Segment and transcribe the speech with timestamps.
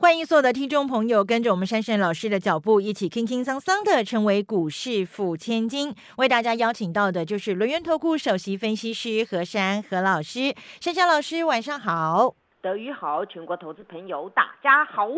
[0.00, 5.92] 欢迎所有的听众朋友跟着我们珊珊老师的脚步，一起轻轻桑桑的成为股市富千金。
[6.18, 10.54] 为大家邀请到的就是轮源投顾首席分析师何珊何老师。
[10.80, 12.36] 珊珊老师，晚上好。
[12.62, 15.08] 德语好，全国投资朋友大家好。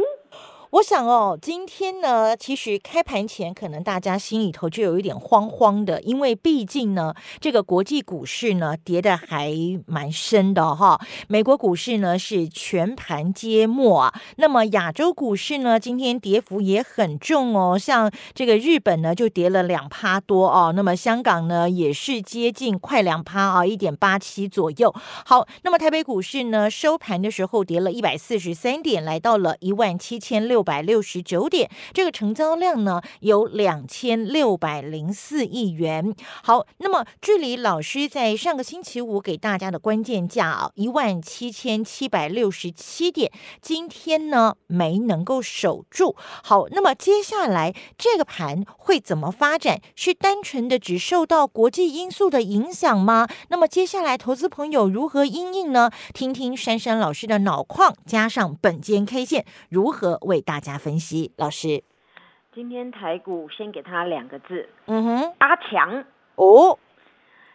[0.73, 9.53] 我想哦，今天呢，其实开盘前可能大家心里头就有一点慌慌的，因为毕竟呢，这个国际股市呢跌的还
[9.87, 11.01] 蛮深的哈。
[11.27, 24.95] 美国股市呢是全盘皆末啊，那么亚洲股市呢今天跌幅也很重哦，像这个日本呢就跌了两趴多哦，那么香港呢也是接近快两趴啊，一点八七左右。
[25.27, 30.60] 好，那么台北股市呢收盘的时候跌了一百四十三点，来到了一万七千六。
[30.61, 36.15] 六百六十九点，这个成交量呢有两千六百零四亿元。
[36.43, 46.15] 好，那么距离老师在上个星期五给大家的关键价啊一万七千七百六十七点，今天呢没能够守住。
[46.45, 49.81] 好，那么接下来这个盘会怎么发展？
[49.97, 53.27] 是单纯的只受到国际因素的影响吗？
[53.49, 55.91] 那么接下来投资朋友如何应应呢？
[56.13, 60.45] 听听珊珊老师的脑矿加上本间 K 线如何为。
[60.51, 61.85] 大家分析，老师，
[62.53, 66.05] 今天台股先给他两个字，嗯哼，阿强。
[66.35, 66.77] 哦。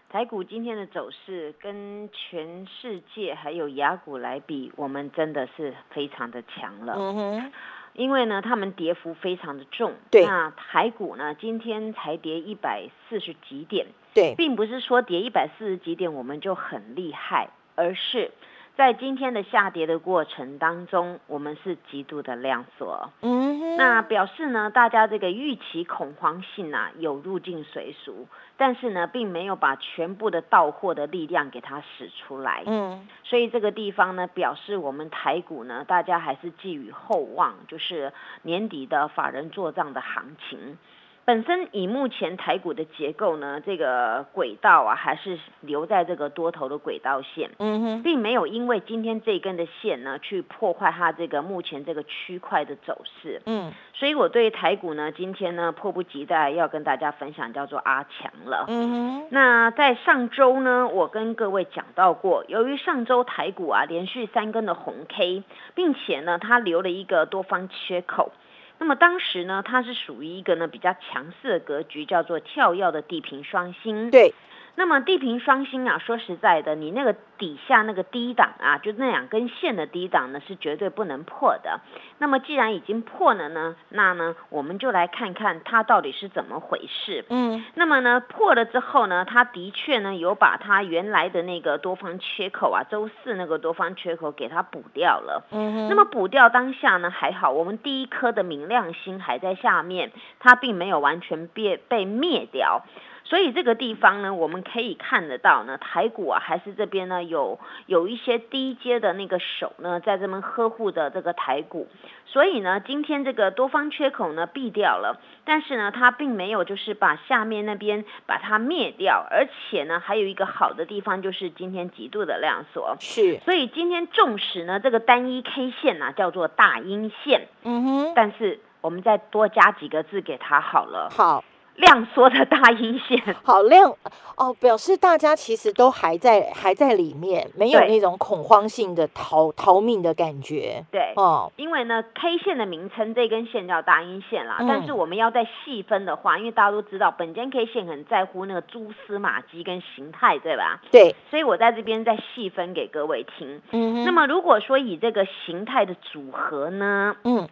[0.07, 7.51] 台股今天的走势跟全世界还有雅股来比，我们真的是非常的强了，嗯哼，
[7.95, 18.31] 因为呢，他们跌幅非常的重，对，那台股呢，今天才跌一百四十几点，对，并不是说跌一百四十几点我们就很厉害，而是。
[18.75, 28.27] 在今天的下跌的过程当中，我们是极度的量缩，嗯，那表示呢，大家这个预期恐慌性啊有入境随俗，
[28.57, 38.11] 但是呢，并没有把全部的到货的力量给它使出来，嗯，所以这个地方呢，表示我们台股呢，大家还是寄予厚望，就是
[38.41, 40.77] 年底的法人做账的行情。
[41.25, 65.41] 本身以目前台股的结构呢，这个轨道啊，还是留在这个多头的轨道线，嗯哼，并没有因为今天这根的线呢，去破坏它这个目前这个区块的走势，嗯，所以我对台股呢，今天呢，迫不及待要跟大家分享叫做阿强了，嗯哼，那在上周呢，我跟各位讲到过，由于上周台股啊连续三根的红 K，
[65.73, 68.31] 并且呢，它留了一个多方缺口。
[68.77, 74.11] 那么当时呢，它是属于一个呢比较强势的格局，叫做跳跃的地平双星。
[74.11, 74.33] 对。
[74.77, 81.79] 那么地平双星啊，说实在的，你那个底下那个低档啊，就那两根线的低档呢，是绝对不能破的。
[82.17, 87.23] 那么既然已经破了呢，那呢，我们就来看看它到底是怎么回事。
[87.29, 87.63] 嗯。
[87.75, 95.45] 那么呢，破了之后呢，它的确呢有把它原来的那个多方缺口啊，周四那个多方缺口给它补掉了。
[95.51, 102.83] 嗯那么补掉当下呢还好，我们第一颗的明亮星还在下面，它并没有完全被被灭掉。
[103.25, 111.87] 所以这个地方呢，我们可以看得到呢，台股啊，还是这边呢有有一些低阶的那个手呢，在这边呵护的这个台股。
[112.27, 122.95] 所以呢，今天这个多方缺口呢避掉了，但是呢，它并没有就是把下面那边把它灭掉，而且呢，还有一个好的地方就是今天极度的量缩。
[122.99, 123.39] 是。
[123.39, 131.09] 所以今天纵使呢这个单一 K 线呢叫做大阴线，嗯哼，但是我们再多加几个字给它好了。
[131.09, 131.43] 好。
[131.75, 133.93] 量缩的大阴线，好量
[134.37, 140.83] 哦，表示大家其实都还在还在里面，没有那种恐慌性的逃逃命的感觉。
[140.91, 150.81] 对，哦，因为呢，K 线的名称这根线叫大阴线啦，但是我们要再细分的话，因为大家都知道，本间 K 线很在乎那个蛛丝马迹跟形态，对吧？
[150.91, 153.61] 对，所以我在这边再细分给各位听。
[153.71, 157.47] 嗯，那么如果说以这个形态的组合呢，嗯。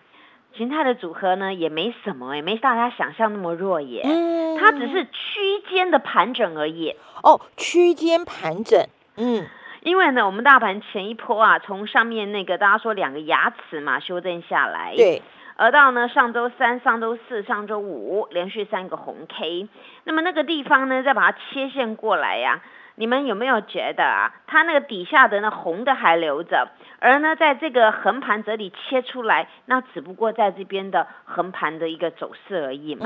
[0.55, 4.01] 形态的组合呢，也没什么，也没大家想象那么弱耶。
[4.05, 6.95] 嗯，它只是区间的盘整而已。
[7.23, 8.79] 哦，区间盘整。
[9.17, 9.45] 嗯，
[9.81, 15.21] 因为呢，我们大盘前一波啊，从上面那个大家说两个牙齿嘛修正下来，对，
[15.55, 19.67] 而到呢上周三、上周四、上周五连续三个红 K，
[20.03, 22.61] 那么那个地方呢，再把它切线过来呀。
[22.95, 26.69] 你们有没有觉得啊，它那个底下的那红的还留着，
[26.99, 33.05] 而呢，在这个横盘这里切出来，那只不过在这边的横盘的一个走势而已嘛。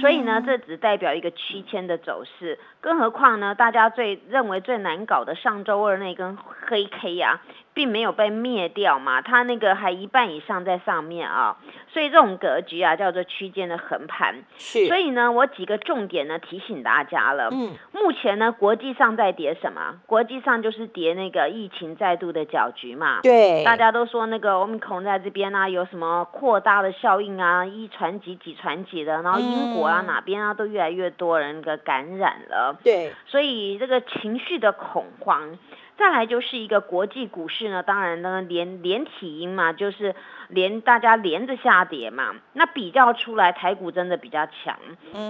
[0.00, 2.58] 所以呢，这只代表一个区间的走势。
[2.80, 7.40] 更何况呢，大家最认为最难搞的上周二那根黑 K 呀。
[7.74, 11.56] 并没有被灭掉嘛，它那个还一半以上在上面啊，
[11.92, 14.36] 所以这种格局啊叫做区间的横盘。
[14.56, 17.48] 是，所以呢，我几个重点呢提醒大家了。
[17.50, 19.96] 嗯，目前呢，国际上在跌什么？
[20.06, 23.20] 国际上就是跌那个疫情再度的搅局嘛。
[23.22, 32.78] 对，大家都说那个我们孔在这边啊，有什么扩大的效应啊，一传几几传几的，然后英国啊哪边啊都越来越多人个感染了。
[32.84, 35.58] 对，所以这个情绪的恐慌。
[35.96, 40.14] 再来就是一个国际股市呢，当然呢连连体音嘛，就是
[40.48, 42.34] 连大家连着下跌嘛。
[42.52, 44.76] 那比较出来，台股真的比较强。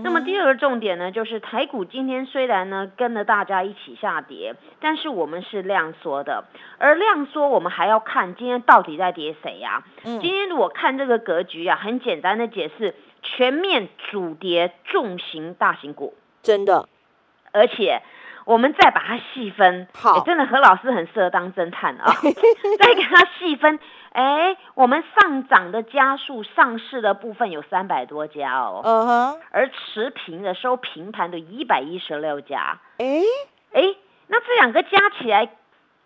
[0.02, 6.44] 那么第二个重点呢，就是台股今天虽然呢跟着大家一起下跌，但是我们是量缩的。
[6.78, 9.84] 而量缩，我们还要看今天到底在跌谁呀？
[10.02, 16.88] 今天如果看这个格局啊，很简单的解释，全面主跌重型大型股，真的，
[17.52, 18.00] 而且。
[18.44, 22.12] 我们再把它细分，好，真的何老师很适合当侦探啊！
[22.78, 23.78] 再给它细分，
[24.12, 33.22] 哎，我们上涨的加速，上市的部分有三百多家哦，嗯哼，而持平的收平盘的一百一十六家，哎
[33.72, 33.82] 哎，
[34.28, 35.46] 那这两个加起来，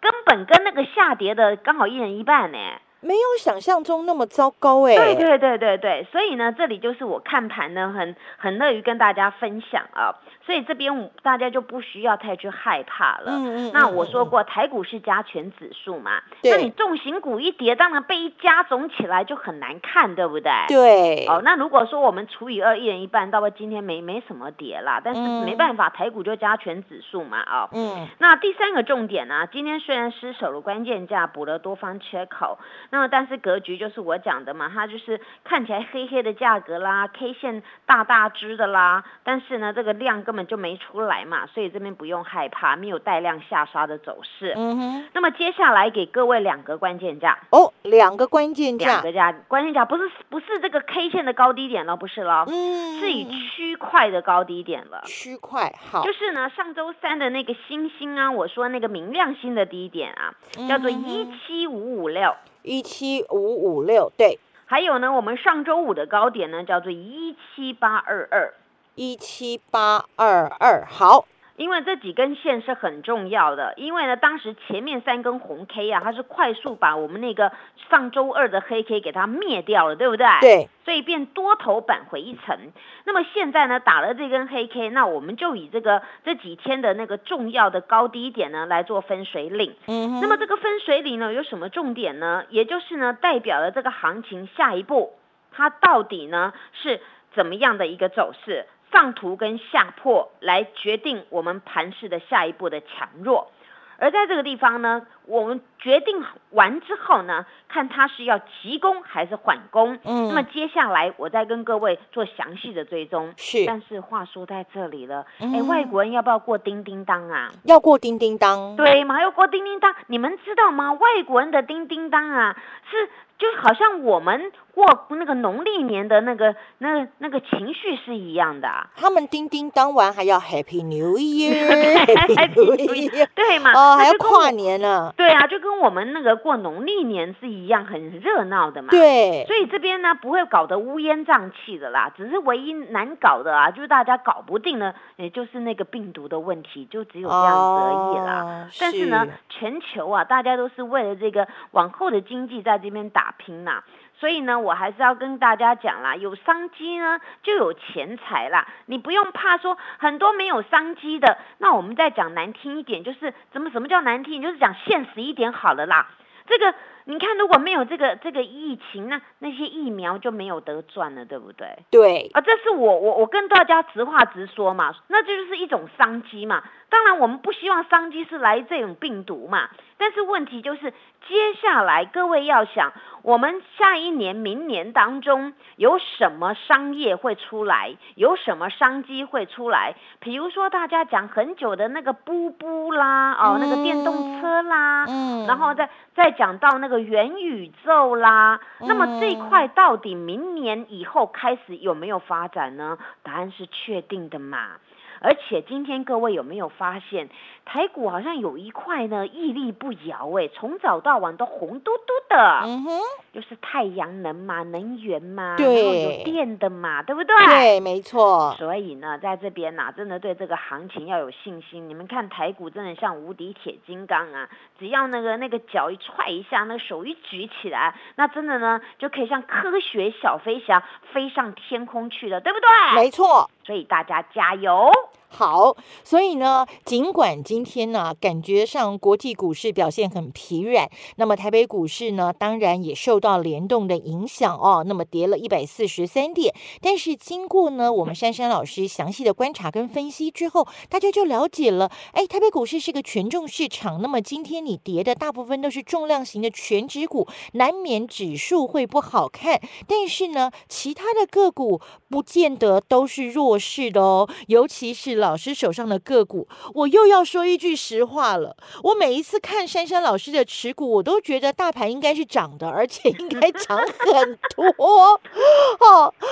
[0.00, 2.58] 根本跟那个下跌的刚好一人一半呢。
[3.00, 13.30] 没有想象中那么糟糕哎，对对对对对，所以呢，这里就是我看盘呢，很很乐于跟大家分享啊，所以这边大家就不需要太去害怕了。
[13.30, 13.70] 嗯嗯。
[13.72, 20.50] 那我说过，台股是加权指数嘛，那你重型股一跌，当然被一加总起来就很难看，对不对？
[20.68, 21.26] 对。
[21.28, 27.68] 哦，那如果说我们除以二，一人一半，到了今天没没什么跌啦，但是没办法，台股就加权指数嘛哦。
[27.72, 28.08] 嗯。
[28.18, 32.58] 那第三个重点呢，今天虽然失守了关键价，补了多方缺口。
[32.90, 44.54] 那么，但是格局就是我讲的嘛，它就是看起来黑黑的价格啦，K 线大大只的啦，但是呢，这个量根本就没出来嘛，所以这边不用害怕，没有带量下杀的走势。
[44.56, 45.08] 嗯哼。
[45.12, 55.02] 那么接下来给各位两个关键价哦，两个关键价，两个价，关键价不是不是这个 K 线的高低点了，不是了，嗯，是以区块的高低点了。
[55.04, 60.34] 区块好，就是呢，上周三的那个星星啊，我说那个明亮星的低点啊，
[60.68, 62.34] 叫做一七五五六。
[62.62, 68.54] 一七五五六对，还有呢，我们上周五的高点呢叫做一七八二二，
[68.94, 71.26] 一七八二二好。
[71.58, 77.50] 因为这几根线是很重要的，因为呢，当时前面三根红 K 啊，它是快速把我们那个
[77.90, 80.26] 上周二的黑 K 给它灭掉了，对不对？
[80.40, 80.68] 对。
[80.84, 82.56] 所以变多头板回一层。
[83.04, 89.74] 那么现在呢，打了这根黑 K，那我们就以这个这几天的那个重要的高低点呢来做分水岭。
[89.88, 90.20] 嗯。
[90.20, 92.44] 那么这个分水岭呢有什么重点呢？
[92.50, 95.12] 也就是呢，代表了这个行情下一步
[95.50, 97.00] 它到底呢是
[97.34, 98.66] 怎么样的一个走势？
[98.90, 103.50] 上图跟下破来决定我们盘势的下一步的强弱，
[103.98, 109.98] 而在这个地方呢，我们决定完之后呢，看它是要急攻还是缓攻。
[110.04, 113.34] 嗯，那么接下来我再跟各位做详细的追踪。
[113.36, 117.50] 是，但是话说在这里了，哎，外国人要不要过叮叮当啊？
[117.64, 118.76] 要过叮叮当。
[118.76, 119.94] 对嘛，要过叮叮当。
[120.06, 120.92] 你们知道吗？
[120.92, 122.56] 外国人的叮叮当啊，
[122.90, 123.08] 是。
[123.38, 128.68] 就好像我们过那个农历年的那个、那、那个情绪是一样的。
[128.96, 133.72] 他们叮叮当完还要 Happy New Year，Happy New Year，对嘛？
[133.72, 135.12] 哦，还要跨年呢。
[135.16, 138.88] 对啊，就跟我们那个过农历年是一样，很热闹的嘛。
[138.90, 139.44] 对。
[139.46, 142.12] 所以这边呢，不会搞得乌烟瘴气的啦。
[142.16, 148.68] 只是唯一难搞的啊，就是大家搞不定的，也就是那个病毒的问题，就只有这样子而已啦。
[148.80, 153.27] 但是呢，全球啊，大家都是为了这个往后的经济在这边打。
[153.28, 153.82] 打拼呐，
[154.18, 161.36] 所以呢，我还是要跟大家讲啦，有商机呢就有钱财啦，你不用怕说很多没有商机的。
[161.58, 166.08] 那我们再讲难听一点，就是怎么什么叫难听，就是讲现实一点好了啦。
[166.46, 166.74] 这个
[167.08, 171.78] 你看，如果没有这个这个疫情，那那些疫苗就没有得赚了，对不对？
[171.90, 176.62] 对啊，这是我我我跟大家直话直说嘛，那这就是一种商机嘛。
[176.90, 179.70] 当然，我们不希望商机是来这种病毒嘛。
[179.98, 180.92] 但是问题就是，
[181.26, 189.96] 接下来各位要想，我们下一年、明年当中有什么商业会出来，有什么商机会出来？
[190.20, 202.98] 比如说大家讲很久的那个布布啦，哦，那个电动车啦，嗯，然后再再讲到那个元宇宙啦，那么这一块到底明年以后开始有没有发展呢？
[203.22, 204.76] 答案是确定的嘛。
[205.20, 207.28] 而且今天各位有没有发现，
[207.64, 213.00] 台股好像有一块呢屹立不摇哎，从早到晚都红嘟嘟的，嗯哼，
[213.32, 217.36] 就是太阳能嘛，能源嘛，对然后有电的嘛，对不对？
[217.46, 221.88] 对，没错，所以呢，在这边呐、真的对这个行情要有信心。
[221.88, 230.82] 你们看台股真的像无敌铁金刚啊，只要那个那个脚一踹一下，那个手一举起来，那真的呢就可以像科学小飞侠
[231.12, 233.02] 飞上天空去了，对不对？
[233.02, 233.50] 没错。
[233.64, 234.90] 所以大家加油！
[235.30, 246.54] 好，所以呢，尽管今天呢，感觉上国际股市表现很疲软，那么台北股市呢，当然也受到联动的影响哦，那么跌了一百四十三点。
[246.80, 259.60] 但是经过呢，我们珊珊老师详细的观察跟分析之后，大家就了解了，哎，台北股市是个权重市场，那么今天你跌的大部分都是重量型的全指股，难免指数会不好看。
[259.86, 268.56] 但是呢，其他的个股不见得都是弱势的哦，尤其是老师手上的个股，我又要说一句实话了。
[268.82, 274.66] 我每一次看珊珊老师的持股，我都觉得大盘应该是涨的，而且应该涨很多。
[274.78, 275.20] 哦，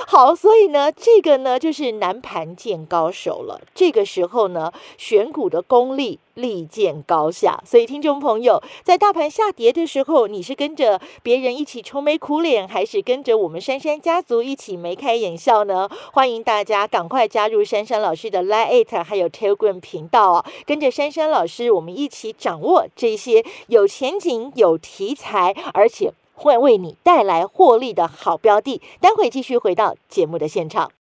[0.07, 3.61] 好，所以呢，这个呢就是南盘见高手了。
[3.75, 6.19] 这个时候呢，选股的功力。
[6.37, 15.89] 力见高下，所以听众朋友，在大盘下跌的时候，你是跟着别人一起愁眉苦脸，还是跟着我们珊珊家族一起眉开眼笑呢？
[16.13, 28.79] 欢迎大家赶快加入珊珊老师的 Line It 还有 Telegram 频道啊，跟着珊珊老师，我们一起掌握这些有前景、有题材，而且会为你带来获利的好标的。
[29.01, 30.91] 待会继续回到节目的现场。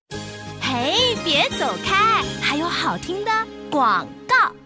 [0.60, 3.30] 嘿，别走开，还有好听的
[3.70, 4.65] 广告。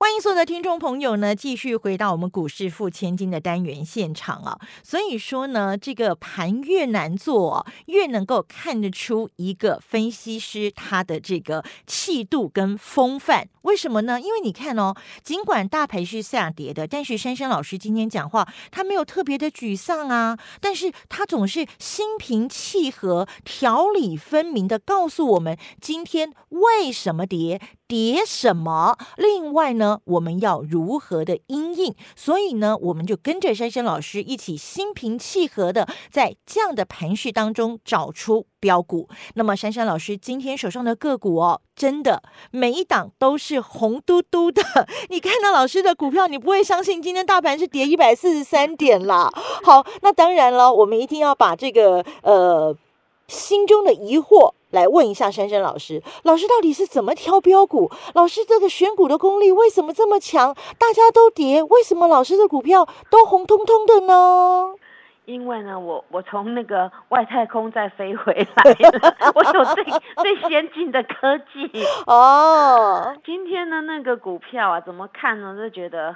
[0.00, 4.56] 欢迎所有的听众朋友呢，继续回到我们股市付千金的单元现场啊。
[4.84, 13.48] 所以说呢，这个盘越难做，越能够看得出一个分析师他的这个气度跟风范。
[13.62, 14.20] 为什么呢？
[14.20, 27.60] 因为你看哦，尽管大盘是下跌的，但是珊珊老师今天讲话，他没有特别的沮丧啊，但是他总是心平气和、条理分明的告诉我们今天为什么跌。
[27.88, 28.96] 叠什么？
[29.16, 31.94] 另外呢，我们要如何的因应？
[32.14, 39.08] 所以呢，我们就跟着珊珊老师一起心平气和的，在这样的盘序当中找出标股。
[39.34, 44.62] 那么，珊珊老师今天手上的个股哦，真的每一档都是红嘟嘟的。
[45.08, 49.32] 你看到老师的股票，你不会相信今天大盘是跌一百四十三点啦。
[49.64, 52.76] 好，那当然了，我们一定要把这个呃
[53.28, 54.54] 心中的疑惑。
[54.70, 57.90] 来问一下珊珊老师，老师到底是怎么挑标股？
[58.12, 60.54] 老师这个选股的功力为什么这么强？
[60.78, 64.74] 大家都跌，为什么老师的股票都红彤彤的呢？
[65.24, 69.84] 因为呢，我我从那个外太空再飞回来了， 我有最
[70.22, 71.70] 最先进的科技
[72.06, 73.16] 哦。
[73.24, 75.56] 今天的那个股票啊，怎么看呢？
[75.56, 76.14] 就觉得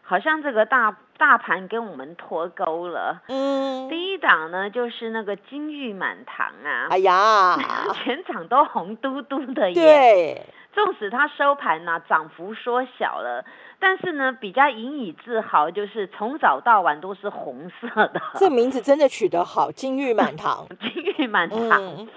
[0.00, 3.20] 好像这个大大盘跟我们脱钩了。
[3.28, 7.58] 嗯，第一档呢，就是那个金玉满堂啊，哎呀，
[8.02, 9.74] 全场都红嘟嘟的耶。
[9.74, 13.44] 对，纵使它收盘呢、涨幅缩小了，
[13.78, 18.20] 但是呢，比较引以自豪就是从早到晚都是红色的。
[18.36, 20.66] 这名字真的取得好，金玉满堂。
[20.80, 21.58] 金玉满堂。
[21.58, 22.08] 嗯，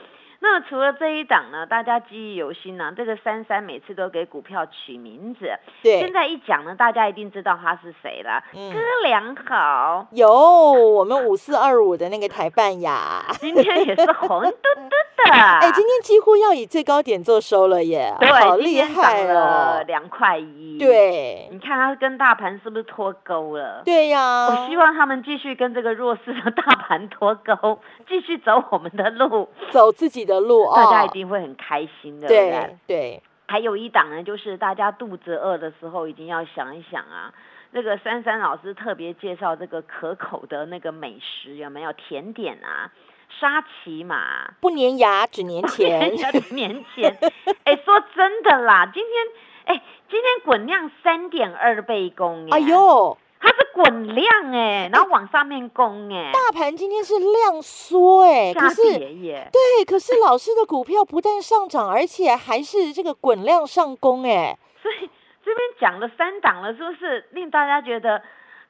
[0.44, 5.50] 那除了这一档呢，大家记忆犹新呢、这个珊珊每次都给股票取名字，
[5.82, 8.44] 对现，在一讲呢，大家一定知道他是谁了。
[8.54, 13.24] 嗯哥良好，有我们五四二五的那个台办呀。
[13.40, 15.24] 今天也是红嘟嘟的。
[15.32, 19.84] 哎，今天几乎要以最高点做收了耶，对，好厉害了哦！
[19.88, 23.82] 两块一。，对，你看它跟大盘是不是脱钩了？
[23.86, 24.48] 对呀。
[24.48, 30.33] 我希望他们继续跟这个弱势的大盘脱钩，继续走我们的路，走自己的
[30.76, 32.28] 大家一定会很开心的。
[32.28, 37.34] 对不对还有一档呢，就是大家肚子饿的时候，一定要想一想啊。
[37.72, 42.92] 那个珊珊老师特别介绍这个可口的那个美食，有没有甜点啊？
[43.40, 46.00] 沙琪玛，不粘牙只粘钱。
[46.00, 47.18] 人家的年前，
[47.66, 58.82] 哎，说真的啦，今天哎，今天滚量三点二倍攻，哎呦，它是滚量哎，然后往上面攻哎，大盘今天是量缩哎，可是
[59.16, 65.10] 耶，对，可是老师的股票不但上涨，而且还是这个滚量上攻哎，所以
[65.44, 68.24] 这边讲了三档了，是不是令大家觉得？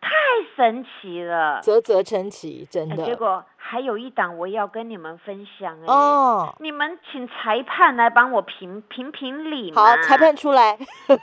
[0.03, 0.09] 太
[0.57, 3.05] 神奇了，啧啧称奇，真的。
[3.05, 10.77] 结果还有一档我要跟你们分享哎，哦，你们请裁判来帮我评评评理好，裁判出来。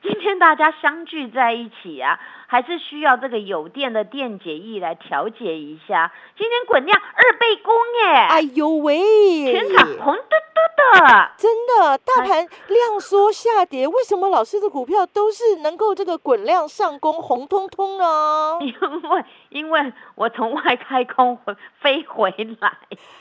[0.00, 6.12] 今天大家相聚在一起啊，还是需要这个有电的电解液来调节一下。
[6.36, 7.74] 今天滚量二倍攻
[8.04, 8.14] 耶！
[8.28, 18.58] 哎呦喂，全场红嘟嘟的，真的大盘量缩下跌，为什么老师的股票都是能够这个滚量上攻，红彤彤呢？
[18.62, 18.72] 因
[19.10, 22.72] 为因为我从外太空回飞回来，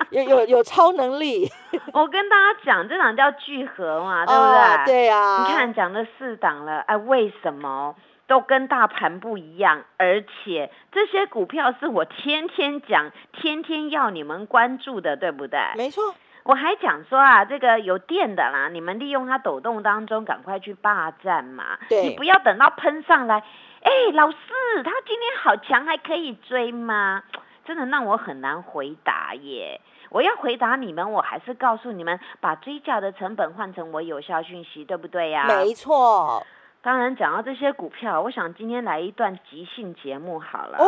[0.10, 1.50] 有有有超能力。
[1.94, 4.42] 我跟大家讲，这档叫聚合嘛，对不
[4.86, 4.86] 对？
[4.86, 5.46] 对呀。
[5.48, 6.80] 你看讲了四档了。
[6.82, 7.96] 哎，为什么
[8.28, 9.84] 都跟大盘不一样？
[9.98, 15.60] 而且这些股票是我天天讲、天天要你们关注的，对不对？
[15.76, 21.78] 没错，我还讲说啊，这个有电的啦，你们利用它抖动当中，赶快去霸占嘛。
[21.90, 23.44] 对，你不要等到喷上来，
[23.88, 24.38] 哎，老师，
[24.84, 27.24] 他今天好强，还可以追吗？
[27.64, 29.80] 真的让我很难回答耶。
[30.10, 35.46] 我要回答你们，我还是告诉你们，把追价的成本换成我有效讯息，对不对呀？
[35.48, 36.46] 没错。
[36.82, 40.80] 当然，讲到这些股票，我想今天来一段即兴节目好了。
[40.80, 40.88] 哦，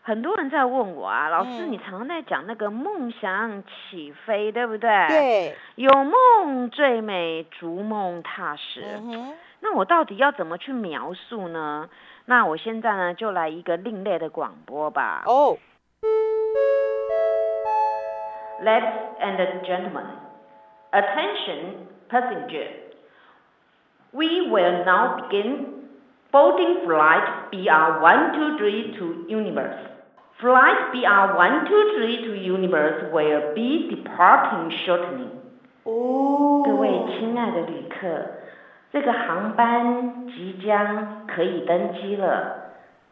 [0.00, 4.88] 很多人在问我啊，老师，你常常在讲那个梦想起飞，对不对？
[5.08, 5.56] 对。
[5.74, 8.82] 有梦最美，逐梦踏实。
[9.02, 11.89] 嗯那我到底要怎么去描述呢？
[12.25, 15.23] 那我现在呢，就来一个另类的广播吧。
[15.25, 15.57] 哦。
[18.63, 20.05] Ladies and gentlemen,
[20.91, 22.67] attention, passenger.
[24.11, 25.89] We will now begin
[26.31, 29.75] boarding flight BR123 to Universe.
[30.39, 35.27] Flight BR123 to Universe will be departing shortly.
[35.83, 38.25] 哦，各位亲爱的旅客，
[38.92, 42.56] 这个航班即将可以登机了。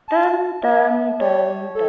[0.08, 1.84] 噔噔噔噔，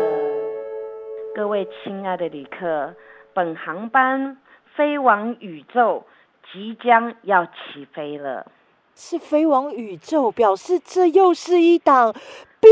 [1.33, 2.93] 各位亲爱的旅客，
[3.33, 4.37] 本航班
[4.75, 6.05] 飞往宇宙
[6.51, 8.45] 即将要起飞了。
[8.93, 12.13] 是飞往宇宙，表示这又是一档
[12.59, 12.69] 标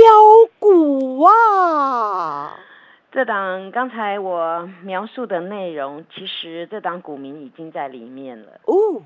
[0.59, 2.59] 股啊！
[3.11, 9.01] 这档刚才我描述的内容，其实这档股民已经在里面了哦。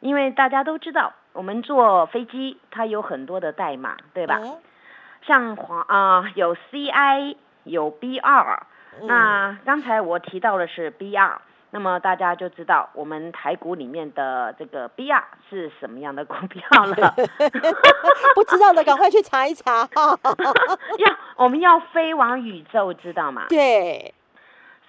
[0.00, 4.40] 因为大家都知道，我们坐飞机它有很多的代码，对吧？
[5.24, 8.58] 像华啊，有 CI，有 BR。
[9.02, 11.36] 那刚才我提到的是 BR。
[11.70, 17.14] 那么大家就知道我们台股里面的这个 BR 是什么样的股票了。
[18.34, 19.86] 不知道的赶快去查一查。
[20.98, 23.44] 要我们要飞往宇宙，知道吗？
[23.48, 24.12] 对。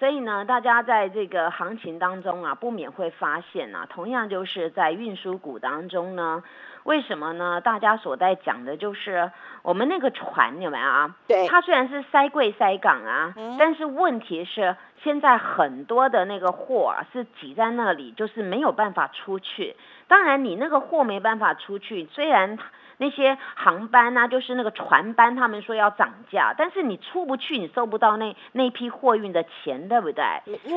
[0.00, 6.42] 所以呢，大家在这个行情当中啊，不免会发现啊，同样就是在运输股当中呢。
[6.84, 7.60] 为什么呢？
[7.60, 11.14] 大家所在讲的就是我们那个船有没有啊？
[11.28, 19.76] 对，它虽然是塞柜塞港啊，但是问题是现在很多的那个货啊是挤在那里，就是没有办法出去。
[20.08, 22.58] 当然，你那个货没办法出去，虽然。
[23.02, 30.22] 那些航班啊，就是那个船班，他们说要涨价，但是你出不去，你收不到那那批货运的钱，对不对？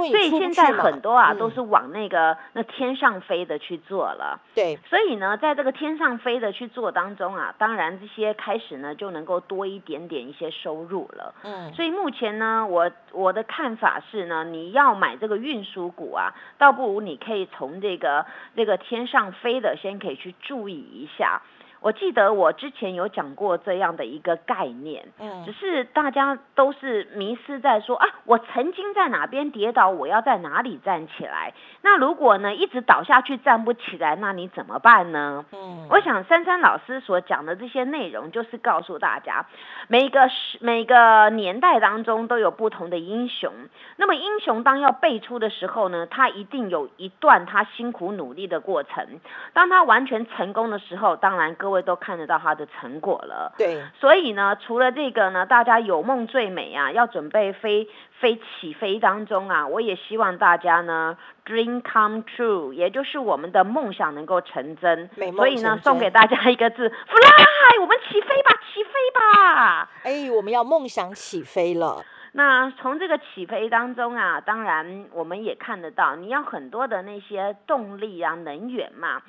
[0.09, 4.39] 所以现在很多啊，都是往那个那天上飞的去做了。
[4.55, 4.79] 对。
[4.85, 11.35] 所以呢，在这个天上飞的去做当中啊，当然这些开始呢就能够多一点点一些收入了。
[11.43, 11.73] 嗯。
[11.73, 21.41] 所以目前呢，我我的看法是是呢，你要买这个运输股啊，倒不如你可以从这个这个天上飞的先可以去注意一下。
[21.83, 31.53] 我记得我之前有讲过这样的一个概念，嗯，只是大家都是迷失在说啊，我曾经在哪边跌倒，我要在哪里站起来。
[31.81, 35.43] 那如果呢一直倒下去站不起来，那你怎么办呢？
[35.51, 39.45] 嗯，我想珊珊老师所讲的这些内容，就是告诉大家，
[39.89, 43.51] 每个时每个年代当中都有不同的英雄。
[43.97, 49.05] 那么英雄当要辈出的时候呢，他一定有一段他辛苦努力的过程。
[49.51, 51.72] 当他完全成功的时候，当然各。
[51.72, 57.87] 位都看得到它的成果了，对，所以呢，除了这个呢，大家有梦最美啊，要准备飞
[58.19, 72.03] 飞起飞当中啊，我也希望大家呢，dream come true，也就是我们的梦想能够成真，所以呢，送给大家一个字，fly，我们起飞吧，起飞吧，哎，我们要梦想起飞了。
[72.35, 79.21] 那从这个起飞当中啊，当然我们也看得到，你要很多的那些动力啊、能源嘛。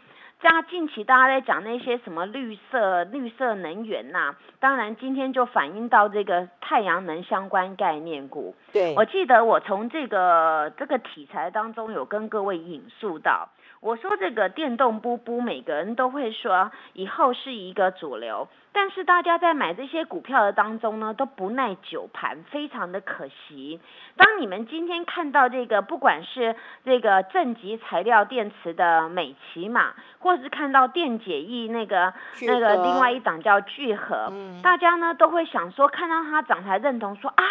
[0.44, 8.54] 加近期大家在讲那些什么绿色、绿色能源呐、当然今天就反映到这个太阳能相关概念股。
[8.70, 13.48] 对，我记得我从这个这个题材当中有跟各位引述到，
[13.84, 23.78] 我说这个电动布布，每个人都会说以后是一个主流，但是大家在买这些股票的当中呢，都不耐久盘，非常的可惜。
[24.16, 32.14] 当你们今天看到这个，不管是这个正极材料电池的美骑马，或是看到电解液那个
[32.46, 37.44] 那个另外一档叫聚合，嗯大家呢都会想说，看到它涨才认同说啊。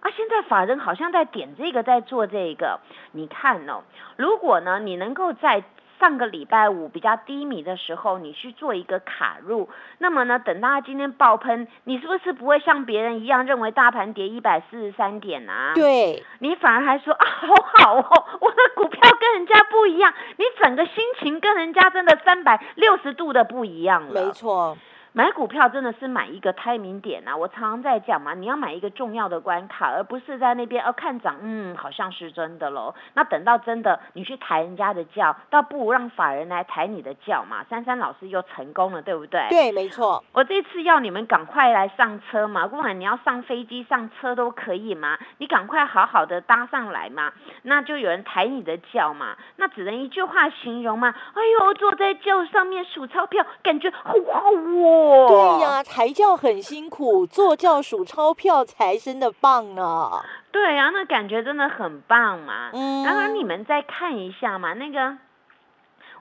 [0.00, 2.80] 啊，现在法人好像在点这个，在做这个。
[3.12, 3.82] 你看哦，
[4.16, 5.62] 如果呢，你能够在
[5.98, 15.72] 上个礼拜五比较低迷的时候，你去做一个卡入，那么呢，等到它今天爆喷，你是不是不会像别人一样认为大盘跌一百四十三点啊？
[15.74, 24.24] 对，你反而还说啊，好好哦， 我的股票跟人家不一样，你整个心情跟人家真的三百六十度的不一样了。
[24.26, 24.78] 没错，
[25.12, 32.94] 买股票真的是买一个 timing 点啊，我常常在讲嘛，你要买一个重要的关卡，而不是在那边哦看涨，嗯，好像是真的喽。
[33.14, 37.64] 那等到真的你去抬人家的轿，倒不如让法人来抬你的轿嘛。
[37.68, 39.46] 珊珊老师又成功了，对不对？
[39.48, 54.97] 对，没错，我这次要你们赶快来上车嘛，不管你要上飞机、上车都可以嘛，你赶快好好的搭上来嘛，那就有人抬你的轿嘛，那只能一句话形容嘛，哎呦，坐在轿上面数钞票，感觉好好哦。
[55.28, 60.10] 对呀，抬轿很辛苦，坐轿数钞票才真的棒呢。
[60.50, 62.70] 对呀、那感觉真的很棒嘛。
[62.72, 65.18] 嗯，然后你们再看一下嘛，那个。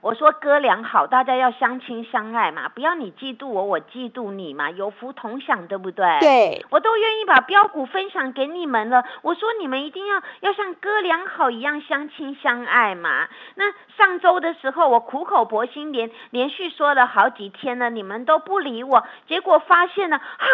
[0.08, 6.06] 我说哥俩好，大家要相亲相爱嘛，不要你嫉妒我，我嫉妒你嘛，有福同享，对不对？
[6.22, 9.04] 对，我都愿意把标股分享给你们了。
[9.22, 13.28] 我说你们一定要要像哥俩好一样相亲相爱嘛。
[13.56, 13.65] 那
[13.98, 20.48] 上周的时候，我苦口婆心连连续说了好几天了，你们都不理我，结果发现了啊，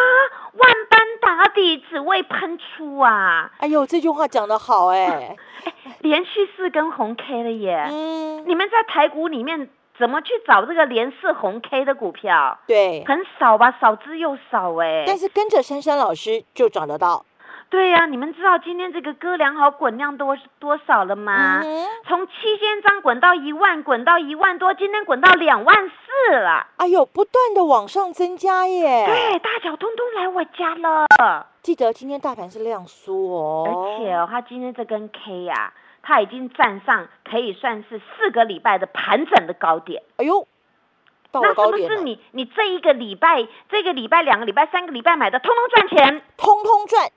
[0.53, 5.35] 万般打底只为喷出啊，哎呦，这句话讲得好哎，
[6.01, 7.87] 连续四根红 K 了耶。
[7.91, 12.57] 嗯，你们在台股里面怎么去找这个连四红 K 的股票？
[12.65, 15.03] 对，很少吧，少之又少哎。
[15.05, 17.25] 但是跟着珊珊老师就找得到，
[17.69, 21.61] 对呀、你们知道今天这个哥良好滚量多多少了吗？
[21.63, 26.67] 嗯，从七千张滚到一万，滚到一万多，今天滚到两万四了。
[26.77, 29.05] 哎呦，不断的往上增加耶。
[29.05, 31.47] 对，大脚通通来我家了。
[31.61, 40.03] 记得今天大盘是量缩哦，而且哦，它今天这根 K 呀、它已经站上可以算是四个礼拜的盘整的高点。
[40.17, 40.47] 哎呦，
[41.31, 47.09] 那是不是你你这一个礼拜、这个礼拜、两个礼拜、三个礼拜买的，通通赚钱，通通赚，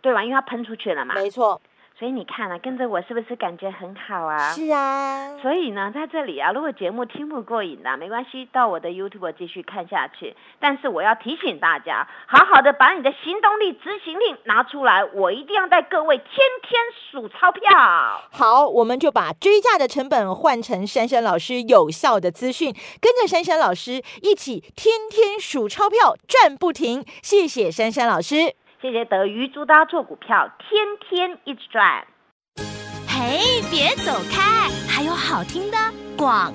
[0.00, 0.24] 对吧？
[0.24, 1.14] 因为它喷出去了嘛。
[1.14, 1.60] 没错，
[2.00, 4.52] 所以你看啊，跟着我是不是感觉很好啊？
[4.52, 10.34] 是啊，所以呢，在这里啊，如果节目听不过瘾的，没关系，到我的 YouTube 继续看下去。
[10.58, 16.26] 但是我要提醒大家，好好的把你的行动力、执行力拿出来，我一定要带各位天
[16.62, 17.60] 天数钞票。
[18.32, 27.04] 好，我们就把追价的成本换成珊珊老师有效的资讯，跟着珊珊老师一起天天数钞票赚不停。
[27.22, 28.54] 谢谢珊珊老师。
[28.80, 32.06] 谢谢德瑜，祝大家做股票天天一直赚。
[33.06, 35.76] 嘿，别走开，还有好听的
[36.16, 36.54] 广。